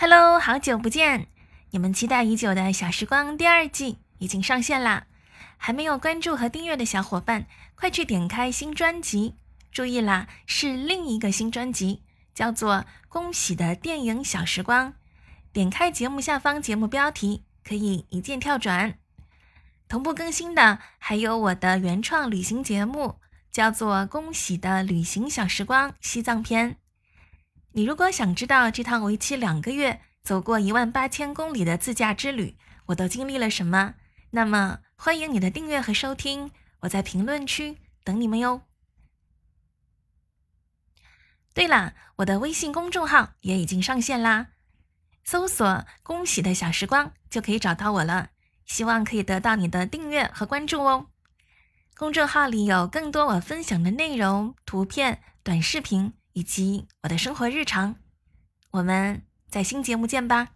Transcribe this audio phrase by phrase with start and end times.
[0.00, 1.26] Hello，好久不见！
[1.70, 5.08] 你们期待已久的《小时光》第二季已经上线啦！
[5.56, 9.34] 还没有关注和订阅的小伙伴，快去点开新专辑。
[9.72, 12.76] 注意啦，是另一个新专辑，叫做
[13.08, 14.92] 《恭喜的电影小时光》。
[15.52, 18.96] 点开节目下方节目标题，可以一键跳转。
[19.88, 23.16] 同步更新的还有我的原创旅行节目，
[23.50, 26.70] 叫做《恭喜的旅行小时光西藏篇》。
[27.78, 33.94] 你如果想知道这趟为期两个月、走过一万八千公里的自驾之旅，我都经历了什么？
[34.30, 36.50] 那么欢迎你的订阅和收听，
[36.80, 38.62] 我在评论区等你们哟。
[41.54, 44.48] 对了，我的微信公众号也已经上线啦，
[45.22, 48.30] 搜索“恭喜的小时光”就可以找到我了。
[48.64, 51.06] 希望可以得到你的订阅和关注哦。
[51.96, 56.14] 公众号里有更多我分享的内容、图片、短视频。
[56.38, 57.96] 以及我的生活日常，
[58.70, 60.50] 我们在新节目见吧。